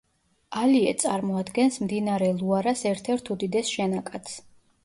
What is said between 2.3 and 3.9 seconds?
ლუარას ერთ-ერთ უდიდეს